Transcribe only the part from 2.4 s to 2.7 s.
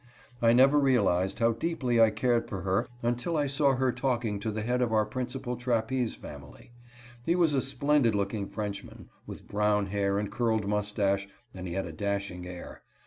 for